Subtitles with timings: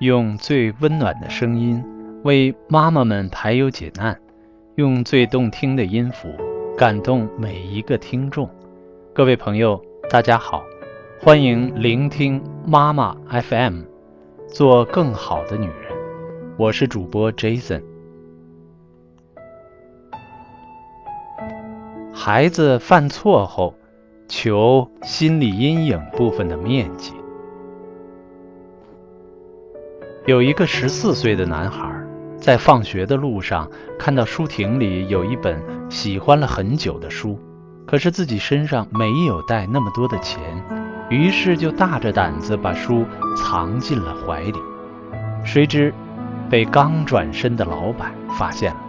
[0.00, 1.82] 用最温暖的声音
[2.24, 4.18] 为妈妈们排忧解难，
[4.74, 6.28] 用最动听的音符
[6.76, 8.50] 感动每一个听众。
[9.12, 9.80] 各位朋友，
[10.10, 10.64] 大家好，
[11.20, 13.82] 欢迎聆听妈妈 FM，
[14.48, 15.92] 做更好的女人。
[16.56, 17.82] 我是主播 Jason。
[22.12, 23.74] 孩子犯错后，
[24.28, 27.12] 求心理阴影部分的面积。
[30.26, 31.86] 有一个十四岁的男孩，
[32.38, 37.38] 在放学的路上看到书亭里有一本喜欢了很久的书，
[37.86, 40.40] 可是自己身上没有带那么多的钱，
[41.10, 43.04] 于是就大着胆子把书
[43.36, 44.58] 藏进了怀里。
[45.44, 45.92] 谁知
[46.48, 48.80] 被刚转身的老板发现了，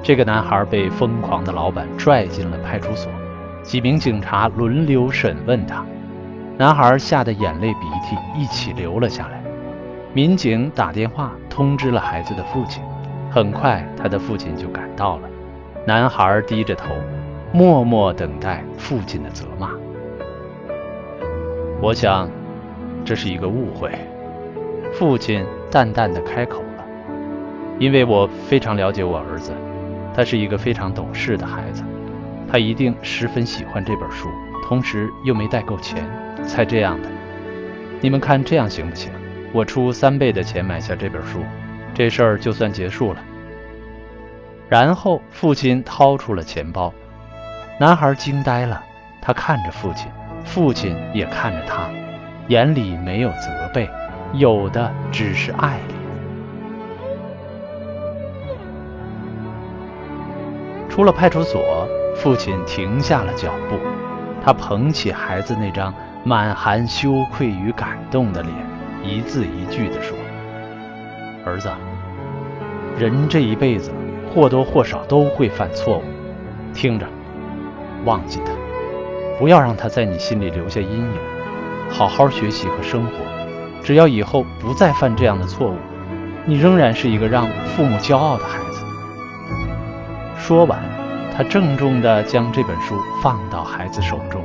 [0.00, 3.10] 这个男孩被疯狂的老板拽进了派出所，
[3.64, 5.84] 几名警察轮流审问他，
[6.56, 9.41] 男孩吓得眼泪鼻涕一起流了下来。
[10.14, 12.82] 民警打电话通知了孩子的父亲，
[13.30, 15.28] 很快他的父亲就赶到了。
[15.86, 16.94] 男孩低着头，
[17.50, 19.70] 默默等待父亲的责骂。
[21.80, 22.28] 我想，
[23.06, 23.90] 这是一个误会。
[24.92, 26.84] 父亲淡淡的开口了
[27.80, 29.52] ：“因为我非常了解我儿子，
[30.14, 31.82] 他是一个非常懂事的孩子，
[32.50, 34.28] 他一定十分喜欢这本书，
[34.68, 36.06] 同时又没带够钱，
[36.44, 37.08] 才这样的。
[38.02, 39.10] 你们看这样行不行？”
[39.52, 41.44] 我出三倍的钱买下这本书，
[41.92, 43.20] 这事儿就算结束了。
[44.68, 46.92] 然后父亲掏出了钱包，
[47.78, 48.82] 男孩惊呆了，
[49.20, 50.10] 他看着父亲，
[50.42, 51.90] 父亲也看着他，
[52.48, 53.90] 眼里没有责备，
[54.32, 55.92] 有的只是爱怜。
[60.88, 63.76] 出了派出所，父亲停下了脚步，
[64.42, 65.92] 他捧起孩子那张
[66.24, 68.71] 满含羞愧与感动的脸。
[69.02, 70.16] 一字一句地说
[71.44, 71.68] ：“儿子，
[72.98, 73.90] 人这一辈子
[74.32, 76.02] 或多或少都会犯错误，
[76.72, 77.06] 听着，
[78.04, 78.52] 忘记他，
[79.38, 81.14] 不要让他在你心里留下阴影，
[81.90, 83.12] 好好学习和生活。
[83.82, 85.76] 只要以后不再犯这样的错误，
[86.46, 88.84] 你仍然是一个让父母骄傲的孩子。”
[90.38, 90.80] 说完，
[91.36, 94.42] 他郑重地将这本书放到孩子手中。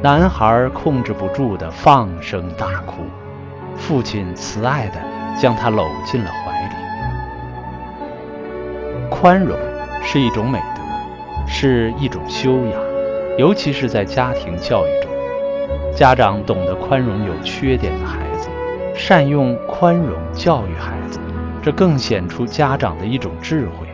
[0.00, 3.02] 男孩控制不住的放声大哭，
[3.76, 4.94] 父亲慈爱的
[5.36, 6.74] 将他搂进了怀里。
[9.10, 9.58] 宽容
[10.00, 10.82] 是一种美德，
[11.48, 12.80] 是一种修养，
[13.38, 15.10] 尤其是在家庭教育中，
[15.96, 18.48] 家长懂得宽容有缺点的孩子，
[18.94, 21.18] 善用宽容教育孩子，
[21.60, 23.88] 这更显出家长的一种智慧。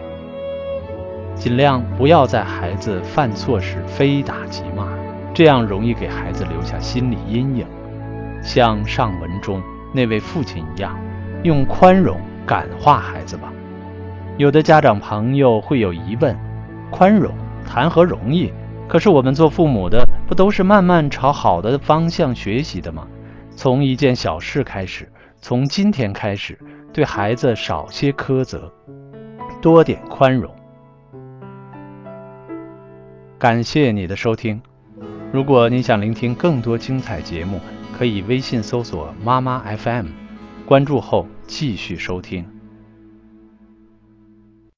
[1.35, 4.87] 尽量不要在孩子犯错时非打即骂。
[5.35, 7.67] 这样容易给孩子留下心理阴影，
[8.41, 9.61] 像上文中
[9.93, 10.97] 那位父亲一样，
[11.43, 13.53] 用宽容感化孩子吧。
[14.39, 16.39] 有的家长朋友会有疑问：
[16.89, 17.33] 宽容
[17.67, 18.53] 谈何容易？
[18.87, 23.07] 可是我们做父母的不都是慢慢朝好的方向学习的吗？
[23.57, 26.57] 从一件小事开始，从今天开始，
[26.93, 28.73] 对孩子少些苛责，
[29.61, 30.49] 多点宽容。
[33.37, 34.61] 感谢你的收听。
[35.35, 37.61] 如果你想聆听更多精彩节目，
[37.93, 40.07] 可以微信搜索“妈妈 FM”，
[40.65, 42.54] 关注后继续收听。